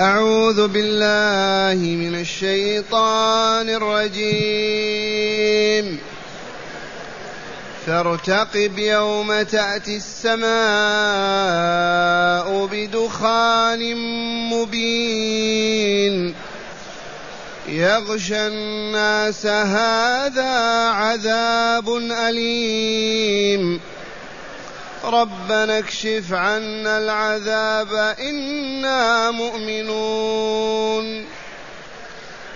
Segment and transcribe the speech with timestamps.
[0.00, 5.18] أعوذ بالله من الشيطان الرجيم.
[7.86, 10.48] فارتقب يوم تأتي السماء
[12.72, 13.96] بدخان
[14.54, 16.34] مبين.
[17.68, 21.96] يغشى الناس هذا عذاب
[22.28, 23.80] أليم.
[25.08, 31.24] ربنا اكشف عنا العذاب إنا مؤمنون.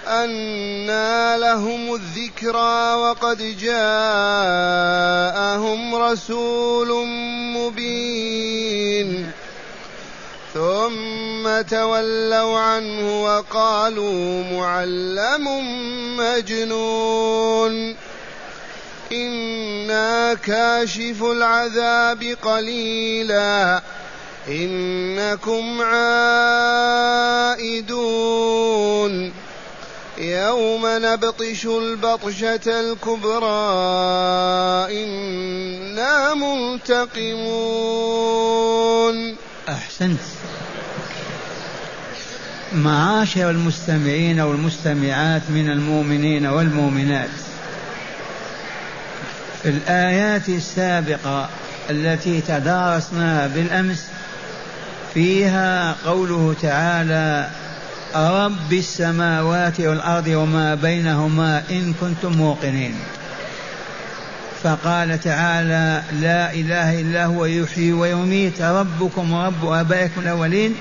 [0.06, 3.83] أنى لهم الذكرى وقد جاءهم
[5.95, 7.07] رسول
[7.57, 9.30] مبين.
[10.55, 15.46] ثم تولوا عنه وقالوا معلم
[16.16, 17.96] مجنون.
[19.12, 23.83] إنا كاشف العذاب قليلا
[24.48, 26.73] إنكم عائدون
[30.19, 33.46] يوم نبطش البطشة الكبرى
[35.04, 37.52] إنا منتقمون
[39.69, 40.21] أحسنت.
[42.73, 47.51] معاشر المستمعين والمستمعات من المؤمنين والمؤمنات.
[49.65, 51.49] الآيات السابقة
[51.91, 54.07] التي تدارسناها بالأمس
[55.15, 57.51] فيها قوله تعالى
[58.15, 62.95] رب السماوات والأرض وما بينهما إن كنتم موقنين.
[64.62, 70.75] فقال تعالى لا إله إلا هو يحيي ويميت ربكم ورب آبائكم الأولين.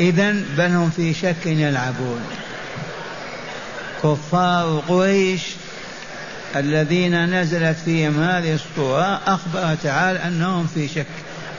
[0.00, 2.20] إذا بل هم في شك يلعبون.
[4.02, 5.42] كفار قريش
[6.56, 11.06] الذين نزلت فيهم هذه الصورة أخبر تعالى أنهم في شك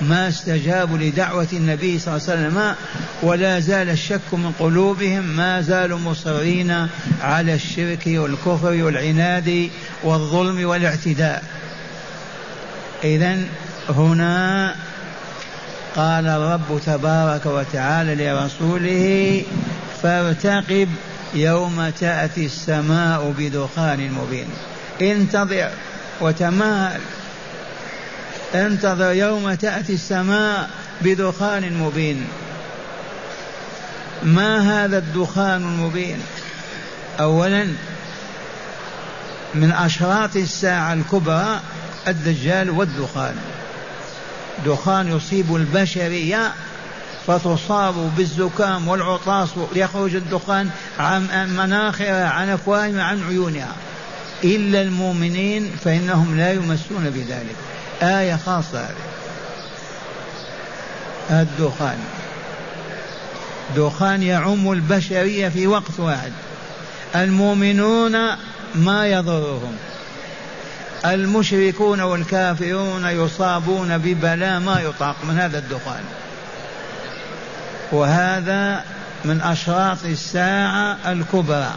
[0.02, 2.76] ما استجابوا لدعوة النبي صلى الله عليه وسلم
[3.22, 6.88] ولا زال الشك من قلوبهم ما زالوا مصرين
[7.22, 9.70] على الشرك والكفر والعناد
[10.04, 11.44] والظلم والاعتداء.
[13.04, 13.40] إذا
[13.90, 14.76] هنا
[15.96, 19.44] قال الرب تبارك وتعالى لرسوله
[20.04, 20.90] فارتقب
[21.34, 24.48] يوم تأتي السماء بدخان مبين.
[25.02, 25.70] انتظر
[26.22, 27.02] وتمهل
[28.56, 30.70] انتظر يوم تأتي السماء
[31.02, 32.28] بدخان مبين.
[34.24, 36.20] ما هذا الدخان المبين؟
[37.20, 37.68] أولا
[39.56, 41.60] من أشراط الساعة الكبرى
[42.08, 43.36] الدجال والدخان.
[44.66, 46.54] دخان يصيب البشرية
[47.28, 50.70] فتصاب بالزكام والعطاس يخرج الدخان
[51.00, 53.76] عن مناخرها عن أفواههم عن عيونها.
[54.44, 57.56] إلا المؤمنين فإنهم لا يمسون بذلك.
[58.02, 58.96] آية خاصة هذه.
[61.30, 61.98] الدخان.
[63.76, 66.32] دخان يعم البشرية في وقت واحد.
[67.16, 68.18] المؤمنون
[68.76, 69.76] ما يضرهم.
[71.06, 76.04] المشركون والكافرون يصابون ببلاء ما يطاق من هذا الدخان.
[77.92, 78.84] وهذا
[79.26, 81.76] من أشراط الساعة الكبرى.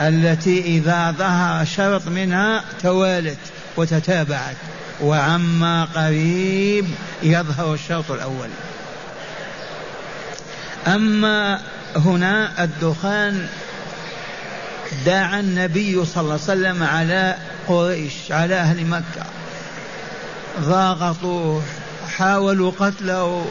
[0.00, 3.38] التي إذا ظهر شرط منها توالت
[3.76, 4.56] وتتابعت.
[5.00, 6.86] وعما قريب
[7.22, 8.48] يظهر الشرط الأول.
[10.86, 11.60] أما
[11.96, 13.46] هنا الدخان
[15.06, 17.36] دعا النبي صلى الله عليه وسلم على
[17.68, 19.26] قريش على أهل مكة.
[20.60, 21.62] ضاغطوه
[22.16, 23.46] حاولوا قتله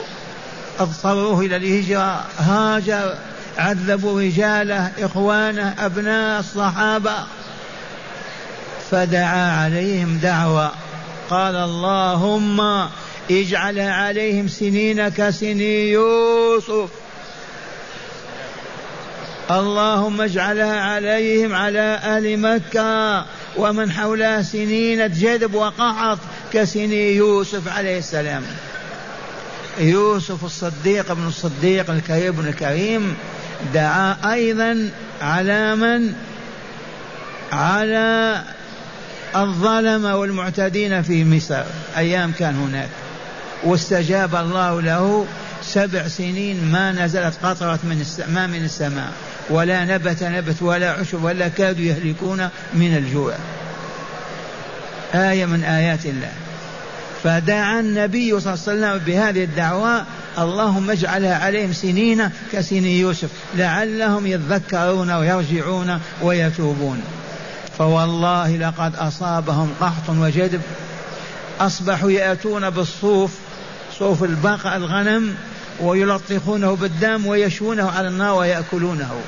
[0.79, 3.15] اضطروه إلى الهجرة هاجر
[3.57, 7.13] عذبوا رجاله إخوانه أبناء الصحابة.
[8.91, 10.71] فدعا عليهم دعوة.
[11.29, 12.89] قال اللهم
[13.31, 16.89] اجعل عليهم سنين كسني يوسف.
[19.51, 23.25] اللهم اجعلها عليهم على أهل مكة.
[23.57, 26.17] ومن حولها سنين جذب وقحط
[26.53, 28.43] كسني يوسف عليه السلام.
[29.79, 33.15] يوسف الصديق ابن الصديق الكريم ابن الكريم.
[33.73, 34.89] دعا أيضا
[35.21, 36.13] على من؟
[37.51, 38.41] على
[39.35, 41.63] الظلمة والمعتدين في مصر.
[41.97, 42.89] أيام كان هناك.
[43.63, 45.25] واستجاب الله له
[45.63, 49.11] سبع سنين ما نزلت قطرة من السماء من السماء.
[49.49, 53.33] ولا نبت نبت ولا عشب ولا كادوا يهلكون من الجوع.
[55.15, 56.31] آية من آيات الله.
[57.23, 60.05] فدعا النبي صلى الله عليه وسلم بهذه الدعوة
[60.37, 67.01] اللهم اجعلها عليهم سنين كسن يوسف لعلهم يذكرون ويرجعون ويتوبون.
[67.77, 70.61] فوالله لقد أصابهم قحط وجدب
[71.59, 73.31] أصبحوا يأتون بالصوف
[73.99, 75.35] صوف البقر الغنم
[75.79, 79.21] ويلطخونه بالدم ويشونه على النار ويأكلونه.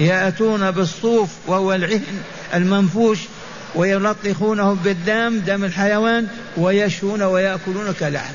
[0.00, 2.20] يأتون بالصوف وهو العهن
[2.54, 3.18] المنفوش
[3.74, 8.34] ويلطخونه بالدم دم الحيوان ويشون ويأكلون كلحم.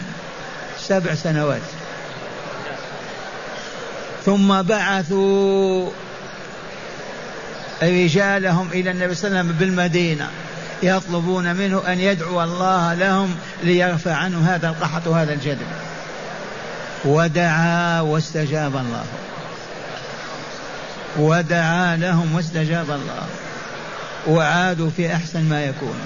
[0.87, 1.61] سبع سنوات.
[4.25, 5.89] ثم بعثوا
[7.83, 10.29] رجالهم إلى النبي صلى الله عليه وسلم بالمدينة
[10.83, 15.67] يطلبون منه أن يدعو الله لهم ليرفع عنه هذا القحط وهذا الجدب
[17.05, 19.05] ودعا واستجاب الله.
[21.17, 23.27] ودعا لهم واستجاب الله.
[24.27, 25.99] وعادوا في أحسن ما يكون.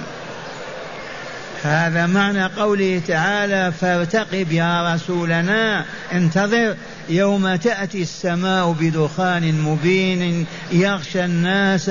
[1.64, 6.76] هذا معنى قوله تعالى فارتقب يا رسولنا انتظر
[7.08, 11.90] يوم تأتي السماء بدخان مبين يغشى الناس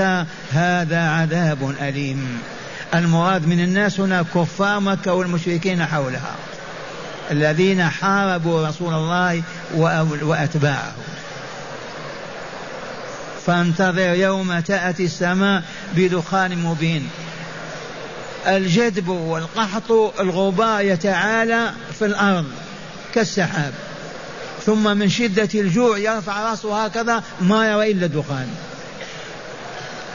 [0.52, 2.40] هذا عذاب أليم.
[2.96, 6.36] المراد من الناس هنا كفار مكة والمشركين حولها
[7.32, 9.44] الذين حاربوا رسول الله
[10.22, 10.94] وأتباعه.
[13.46, 15.64] فانتظر يوم تأتي السماء
[15.96, 17.10] بدخان مبين.
[18.48, 22.46] الجدب والقحط الغبار يتعالى في الأرض
[23.14, 23.74] كالسحاب.
[24.66, 28.48] ثم من شدة الجوع يرفع رأسه هكذا ما يرى إلا دخان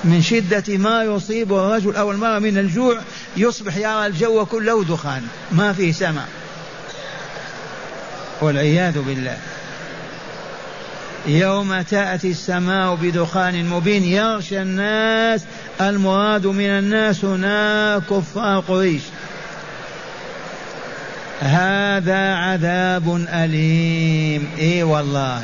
[0.05, 3.01] من شدة ما يصيب الرجل أو المرأة من الجوع
[3.37, 6.29] يصبح يرى الجو كله دخان ما فيه سماء.
[8.41, 9.39] والعياذ بالله.
[11.27, 15.45] يوم تأتي السماء بدخان مبين يغشى الناس
[15.81, 19.03] المراد من الناس هنا كفار قريش.
[21.41, 24.49] هذا عذاب أليم.
[24.59, 25.43] إي والله.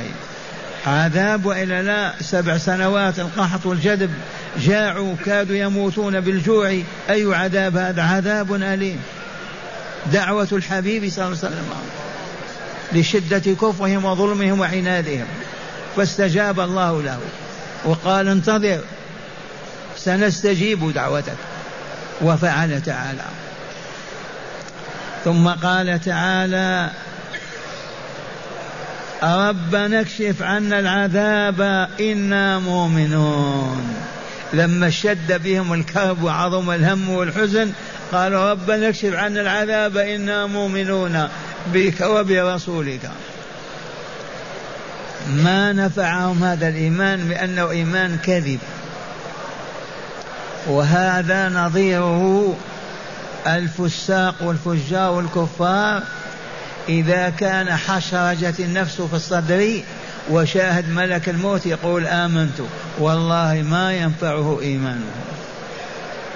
[0.87, 4.11] عذاب وإلا لا سبع سنوات القحط والجدب.
[4.61, 6.69] جاعوا كادوا يموتون بالجوع.
[7.11, 9.01] أي عذاب هذا؟ عذاب أليم.
[10.13, 11.65] دعوة الحبيب صلى الله عليه وسلم
[12.93, 15.27] لشدة كفرهم وظلمهم وعنادهم.
[15.97, 17.21] فاستجاب الله له
[17.85, 18.81] وقال انتظر
[19.97, 21.37] سنستجيب دعوتك.
[22.23, 23.25] وفعل تعالى.
[25.25, 26.91] ثم قال تعالى
[29.23, 33.95] ربنا اكشف عنا العذاب إنا مؤمنون.
[34.53, 37.73] لما اشتد بهم الكرب وعظم الهم والحزن
[38.13, 41.29] قالوا ربنا اكشف عنا العذاب إنا مؤمنون
[41.67, 43.11] بك وبرسولك.
[45.29, 48.59] ما نفعهم هذا الإيمان بأنه إيمان كذب.
[50.67, 52.57] وهذا نظيره
[53.47, 56.03] الفساق والفجار والكفار
[56.89, 59.81] إذا كان حشرجت النفس في الصدر
[60.31, 62.61] وشاهد ملك الموت يقول آمنت.
[62.99, 65.11] والله ما ينفعه إيمانه.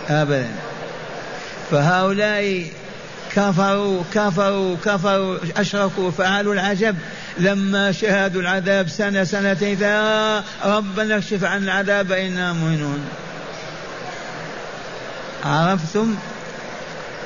[0.09, 0.51] أبدا.
[1.71, 2.67] فهؤلاء
[3.33, 6.97] كفروا كفروا كفروا أشركوا فعلوا العجب.
[7.39, 9.79] لما شاهدوا العذاب سنة سنتين
[10.65, 13.05] ربنا اكشف عن العذاب إنا مؤمنون.
[15.45, 16.15] عرفتم؟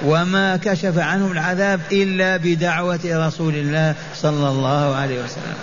[0.04, 5.56] وما كشف عنهم العذاب إلا بدعوة رسول الله صلى الله عليه وسلم.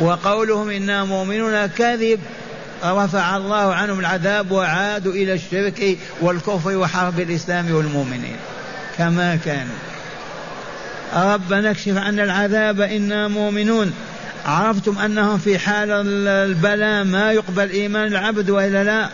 [0.00, 2.20] وقولهم إنا مؤمنون كذب.
[2.84, 8.36] رفع الله عنهم العذاب وعادوا إلى الشرك والكفر وحرب الإسلام والمؤمنين.
[8.98, 9.93] كما كانوا.
[11.14, 13.94] ربنا اكشف عنا العذاب إنا مؤمنون.
[14.46, 15.90] عرفتم أنهم في حال
[16.28, 19.08] البلاء ما يقبل إيمان العبد وإلا لا؟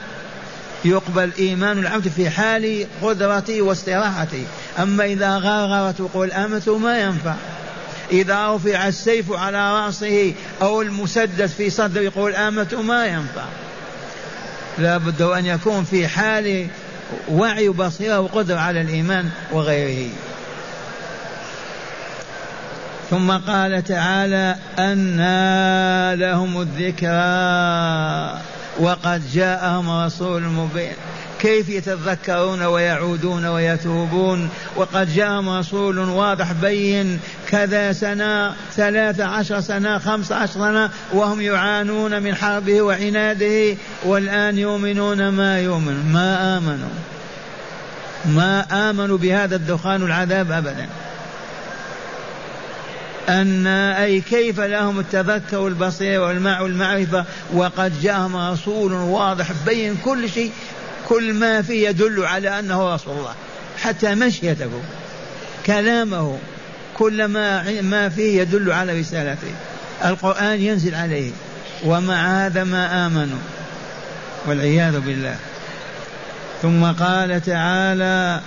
[0.85, 4.45] يقبل إيمان العبد في حال قدرته واستراحته
[4.79, 7.35] أما إذا غرغرت وقول آمنت ما ينفع.
[8.13, 13.45] إذا رفع السيف على رأسه أو المسدس في صدره يقول آمنت ما ينفع.
[14.79, 16.67] لا بد أن يكون في حال
[17.29, 20.11] وعي وبصيرة وقدرة على الإيمان وغيره.
[23.11, 28.41] ثم قال تعالى أنى لهم الذكرى
[28.81, 30.95] وقد جاءهم رسول مبين.
[31.41, 40.33] كيف يتذكرون ويعودون ويتوبون؟ وقد جاءهم رسول واضح بين كذا سنة ثلاث عشر سنة خمس
[40.33, 46.13] عشر سنة وهم يعانون من حربه وعناده والآن يؤمنون ما يؤمن.
[46.13, 46.95] ما آمنوا؟
[48.25, 50.87] ما آمنوا بهذا الدخان العذاب أبدا.
[53.31, 60.53] أن أي كيف لهم التذكر والبصير والمع والمعرفة وقد جاءهم رسول واضح بين كل شيء
[61.09, 63.35] كل ما فيه يدل على أنه رسول الله
[63.83, 64.71] حتى مشيته
[65.67, 66.39] كلامه
[66.99, 69.53] كل ما ما فيه يدل على رسالته.
[70.05, 71.31] القرآن ينزل عليه
[71.85, 73.39] ومع هذا ما آمنوا
[74.47, 75.37] والعياذ بالله.
[76.63, 78.41] ثم قال تعالى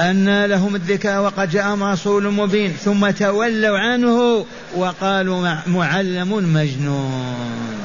[0.00, 4.46] أن لهم الذكاء وقد جاءهم رسول مبين ثم تولوا عنه
[4.76, 7.84] وقالوا معلم مجنون.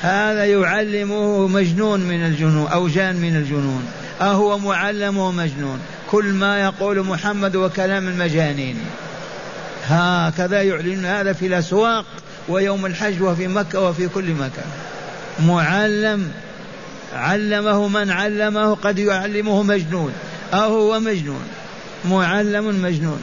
[0.00, 3.84] هذا يعلمه مجنون من الجنون أو جان من الجنون.
[4.20, 5.80] أهو معلم ومجنون
[6.10, 8.76] كل ما يقول محمد وكلام المجانين.
[9.86, 12.04] هكذا يعلن هذا في الأسواق
[12.48, 14.70] ويوم الحج وفي مكة وفي كل مكان.
[15.46, 16.30] معلم
[17.14, 20.12] علمه من علمه قد يعلمه مجنون.
[20.54, 21.48] أو هو مجنون
[22.04, 23.22] معلم مجنون.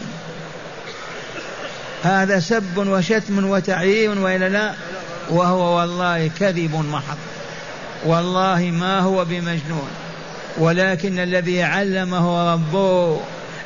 [2.04, 4.74] هذا سب وشتم وتعيين وإلا لا
[5.30, 7.18] وهو والله كذب محض.
[8.06, 9.90] والله ما هو بمجنون.
[10.58, 13.20] ولكن الذي علمه ربه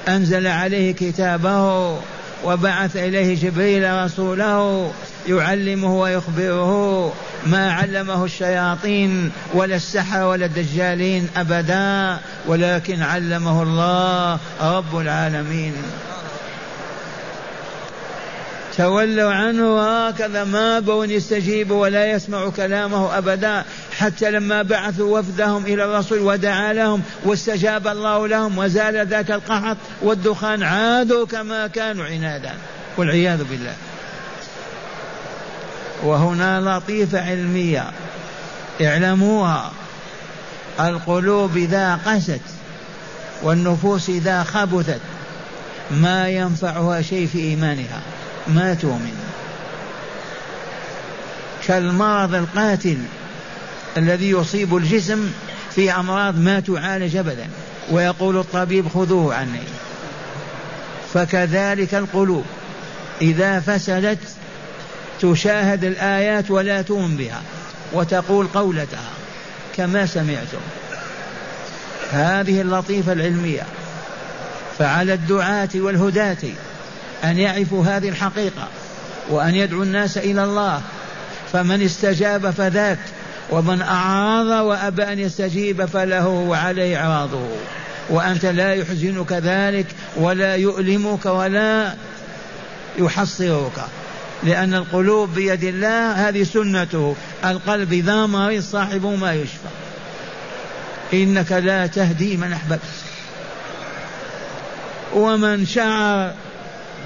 [0.08, 1.98] أنزل عليه كتابه
[2.46, 4.92] وبعث إليه جبريل رسوله
[5.28, 7.14] يعلمه ويخبره
[7.46, 15.74] ما علمه الشياطين ولا السحر ولا الدجالين أبدا ولكن علمه الله رب العالمين.
[18.78, 23.64] تولوا عنه هكذا ما بون يستجيبوا ولا يسمع كلامه أبدا
[23.98, 30.64] حتى لما بعثوا وفدهم إلى الرسول ودعا لهم واستجاب الله لهم وزال ذاك القحط والدخان
[30.64, 32.52] عادوا كما كانوا عنادا
[32.98, 33.74] والعياذ بالله.
[36.04, 37.92] وهنا لطيفة علمية.
[38.82, 39.72] اعلموها.
[40.80, 42.42] القلوب إذا قست
[43.44, 45.00] والنفوس إذا خبثت
[45.92, 48.02] ما ينفعها شيء في إيمانها.
[48.48, 49.18] ما تؤمن.
[51.68, 52.98] كالمرض القاتل
[53.98, 55.32] الذي يصيب الجسم
[55.76, 57.48] في أمراض ما تعالج أبدا.
[57.92, 59.62] ويقول الطبيب خذوه عني.
[61.14, 62.46] فكذلك القلوب
[63.22, 64.20] إذا فسدت
[65.22, 67.42] تشاهد الآيات ولا تؤمن بها
[67.94, 69.10] وتقول قولتها
[69.78, 70.62] كما سمعتم.
[72.12, 73.64] هذه اللطيفة العلمية.
[74.80, 76.38] فعلى الدعاة والهداة
[77.24, 78.68] أن يعرفوا هذه الحقيقة
[79.30, 80.82] وأن يدعوا الناس إلى الله.
[81.54, 83.00] فمن استجاب فذاك
[83.50, 87.48] ومن أعرض وأبى أن يستجيب فله وعليه إعراضه.
[88.10, 89.86] وأنت لا يحزنك ذلك
[90.16, 91.94] ولا يؤلمك ولا
[93.00, 93.86] يحصرك.
[94.44, 97.16] لأن القلوب بيد الله هذه سنته.
[97.46, 99.68] القلب إذا مريض صاحبه ما يشفى.
[101.14, 102.80] إنك لا تهدي من أحببت.
[105.16, 106.34] ومن شعر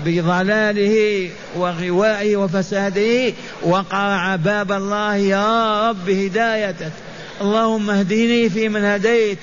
[0.06, 6.92] بضلاله وغوائه وفساده وقرع باب الله يا رب هدايتك.
[7.42, 9.39] اللهم اهدني في من هديت.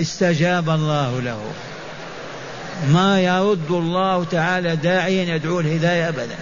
[0.00, 1.40] استجاب الله له.
[2.92, 6.36] ما يرد الله تعالى داعيا يدعو الهداية ابدا.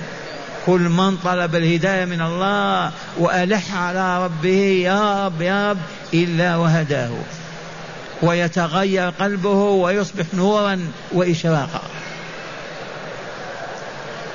[0.67, 5.79] كل من طلب الهداية من الله وألح على ربه يا رب يا رب
[6.15, 7.11] إلا وهداه.
[8.23, 10.81] ويتغير قلبه ويصبح نورا
[11.13, 11.83] وإشراقا.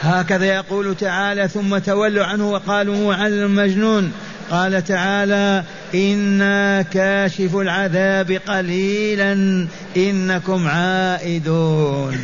[0.01, 4.11] هكذا يقول تعالى ثم تولوا عنه وقالوا معلم مجنون
[4.51, 5.63] قال تعالى
[5.95, 9.67] إنا كاشف العذاب قليلا
[9.97, 12.19] إنكم عائدون.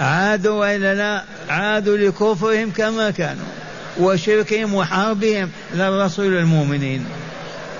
[0.00, 3.46] عادوا وإلا لا؟ عادوا لكفرهم كما كانوا
[4.00, 7.06] وشركهم وحربهم للرسول المؤمنين.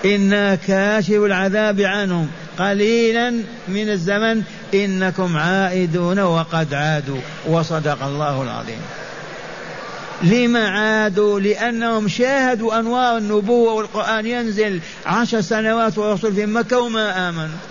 [0.05, 2.29] إنا كاشف العذاب عنهم.
[2.59, 3.31] قليلا
[3.69, 4.43] من الزمن
[4.75, 7.21] إنكم عائدون وقد عادوا.
[7.47, 8.81] وصدق الله العظيم.
[10.23, 17.70] لما عادوا؟ لأنهم شاهدوا أنوار النبوة والقرآن ينزل عشر سنوات ورسول في مكة وما آمنوا.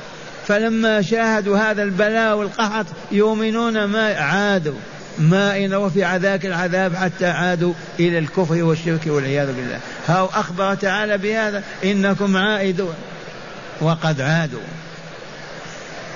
[0.50, 4.80] فلما شاهدوا هذا البلاء والقحط يؤمنون ما عادوا
[5.20, 9.80] ما إن رفع ذاك العذاب حتى عادوا إلى الكفر والشرك والعياذ بالله.
[10.08, 12.94] هاو أخبر تعالى بهذا؟ إنكم عائدون.
[13.82, 14.60] وقد عادوا.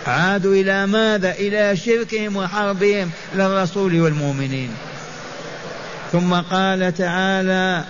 [0.08, 4.70] عادوا إلى ماذا؟ إلى شركهم وحربهم للرسول والمؤمنين.
[6.12, 7.84] ثم قال تعالى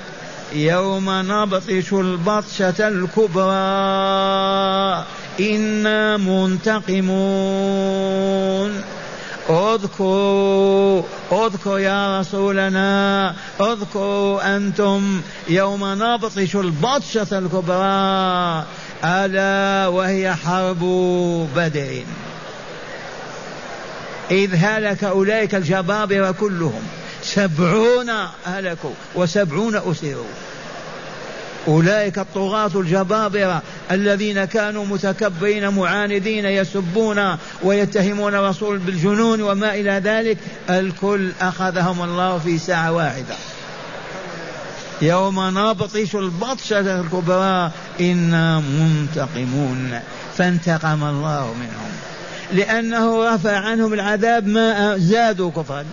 [0.53, 3.53] يوم نبطش البطشة الكبرى.
[5.39, 7.13] إنا منتقمون.
[9.49, 18.65] اذكروا اذكروا يا رسولنا اذكروا أنتم يوم نبطش البطشة الكبرى.
[19.03, 20.79] ألا وهي حرب
[21.55, 22.03] بدر.
[24.31, 26.81] إذ هلك أولئك الجبابرة كلهم
[27.23, 28.11] سبعون
[28.45, 30.33] هلكوا وسبعون أسروا.
[31.67, 33.61] أولئك الطغاة الجبابرة
[33.91, 40.37] الذين كانوا متكبرين معاندين يسبون ويتهمون الرسول بالجنون وما إلى ذلك
[40.69, 43.35] الكل أخذهم الله في ساعة واحدة.
[45.01, 47.71] يوم نبطش البطشة الكبرى
[48.01, 49.99] إنا منتقمون.
[50.37, 51.91] فانتقم الله منهم.
[52.53, 55.85] لأنه رفع عنهم العذاب ما زادوا كفرا.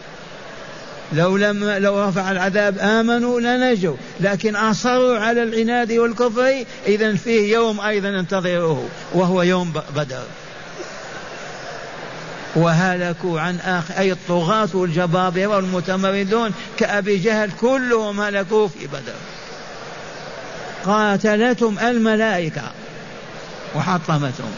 [1.12, 3.96] لو لم لو رفع العذاب آمنوا لنجوا.
[4.20, 10.22] لكن أصروا على العناد والكفر إذا فيه يوم أيضا انتظروه وهو يوم بدر.
[12.56, 19.14] وهلكوا عن آخر أي الطغاة والجبابرة والمتمردون كأبي جهل كلهم هلكوا في بدر.
[20.84, 22.62] قاتلتهم الملائكة
[23.74, 24.52] وحطمتهم.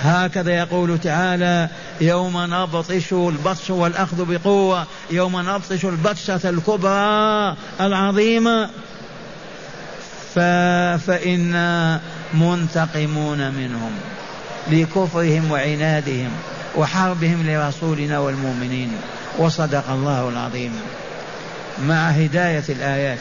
[0.00, 1.68] هكذا يقول تعالى
[2.02, 8.70] يوم نبطش البطش والأخذ بقوة يوم نبطش البطشة الكبرى العظيمة.
[10.34, 10.38] ف...
[11.06, 12.00] فإنا
[12.34, 13.92] منتقمون منهم
[14.70, 16.30] لكفرهم وعنادهم
[16.76, 18.92] وحربهم لرسولنا والمؤمنين.
[19.38, 20.72] وصدق الله العظيم.
[21.86, 23.20] مع هداية الآيات.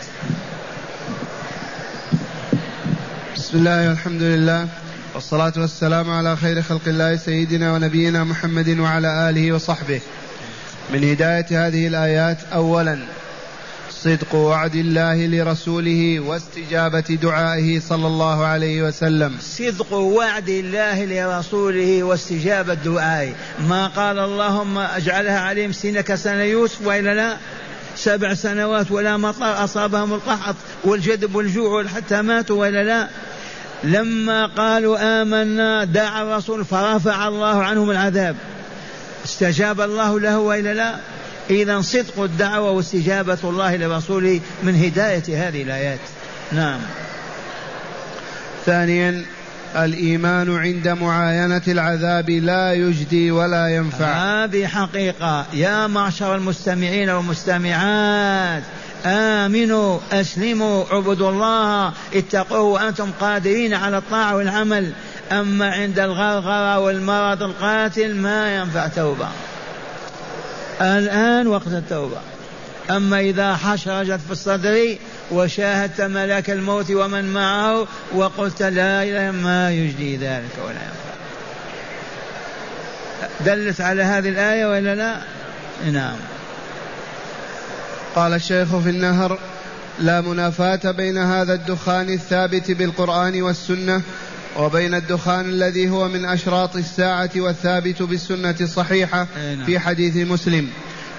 [3.36, 4.68] بسم الله والحمد لله.
[5.16, 10.02] والصلاة والسلام على خير خلق الله سيدنا ونبينا محمد وعلى آله وصحبه.
[10.94, 13.00] من هداية هذه الآيات أولا
[13.90, 19.38] صدق وعد الله لرسوله واستجابة دعائه صلى الله عليه وسلم.
[19.42, 23.34] صدق وعد الله لرسوله واستجابة دعائه.
[23.70, 27.38] ما قال اللهم اجعلها عليهم سنة كسنة يوسف وإلا لا؟
[27.96, 33.10] سبع سنوات ولا مطر أصابهم القحط والجدب والجوع حتى ماتوا وإلا لا؟
[33.84, 38.36] لما قالوا آمنا دعا الرسول فرفع الله عنهم العذاب.
[39.26, 40.96] استجاب الله له وإلا لا.
[41.50, 46.00] إذا صدق الدعوة واستجابة الله لرسوله من هداية هذه الآيات.
[46.52, 46.80] نعم.
[48.66, 49.26] ثانيا
[49.76, 54.44] الإيمان عند معاينة العذاب لا يجدي ولا ينفع.
[54.44, 55.46] هذه حقيقة.
[55.54, 58.64] يا معشر المستمعين والمستمعات
[59.06, 64.92] آمنوا أسلموا اعبدوا الله اتقوه وأنتم قادرين على الطاعة والعمل.
[65.32, 69.28] أما عند الغرغرة والمرض القاتل ما ينفع توبة.
[70.82, 72.18] الآن وقت التوبة.
[72.90, 74.96] أما إذا حشرجت في الصدر
[75.32, 81.12] وشاهدت ملك الموت ومن معه وقلت لا إله ما يجدي ذلك ولا ينفع.
[83.46, 85.22] دلت على هذه الآية ولا لا؟
[85.92, 86.16] نعم.
[88.16, 89.38] قال الشيخ في النهر
[90.00, 94.02] لا منافاة بين هذا الدخان الثابت بالقرآن والسنة
[94.58, 99.66] وبين الدخان الذي هو من أشراط الساعة والثابت بالسنة الصحيحة نعم.
[99.66, 100.68] في حديث مسلم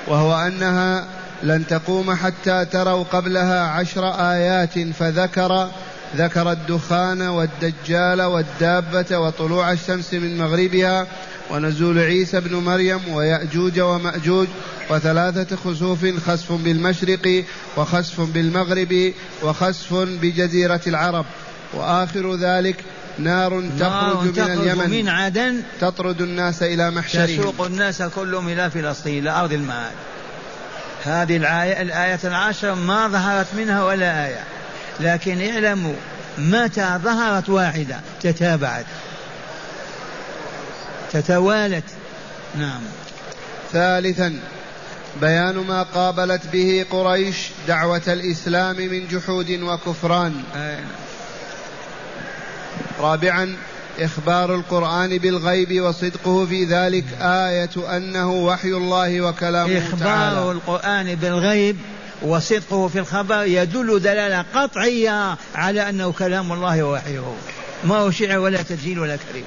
[0.08, 1.06] وهو أنها
[1.42, 5.70] لن تقوم حتى تروا قبلها عشر آيات فذكر
[6.16, 11.06] ذكر الدخان والدجال والدابة وطلوع الشمس من مغربها
[11.50, 14.48] ونزول عيسى بن مريم ويأجوج ومأجوج
[14.90, 17.44] وثلاثة خسوف خسف بالمشرق
[17.76, 21.26] وخسف بالمغرب وخسف بجزيرة العرب.
[21.74, 22.76] وآخر ذلك
[23.18, 24.90] نار تخرج من اليمن.
[24.90, 27.40] من عدن تطرد الناس إلى محشرهم.
[27.40, 29.92] تسوق الناس كلهم إلى فلسطين إلى أرض المعاد.
[31.04, 34.44] هذه الآية الآية العاشرة ما ظهرت منها ولا آية.
[35.00, 35.94] لكن اعلموا
[36.38, 38.86] متى ظهرت واحدة تتابعت.
[41.12, 41.84] تتوالت.
[42.58, 42.80] نعم.
[43.72, 44.40] ثالثا
[45.20, 47.36] بيان ما قابلت به قريش
[47.68, 50.42] دعوة الإسلام من جحود وكفران.
[53.00, 53.56] رابعا
[54.00, 60.52] إخبار القرآن بالغيب وصدقه في ذلك آية أنه وحي الله وكلامه إخبار تعالى.
[60.52, 61.76] القرآن بالغيب
[62.22, 67.34] وصدقه في الخبر يدل دلالة قطعية على أنه كلام الله ووحيه.
[67.84, 69.44] ما هو شعر ولا تسجيل ولا كريم.